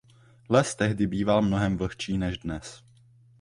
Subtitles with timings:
[0.55, 2.73] Les tehdy býval mnohem vlhčí než dnes.